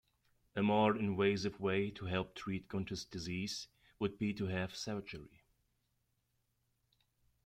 [0.55, 3.67] A more invasive way to help treat Gunther's disease
[3.99, 5.43] would be to have surgery.